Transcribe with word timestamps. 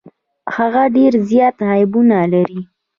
هغه 0.55 0.83
ډیر 0.95 1.13
زيات 1.29 1.55
عيبونه 1.69 2.19
لري. 2.33 2.59